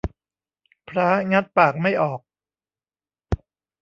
[0.89, 2.19] พร้างัดปากไม่ออก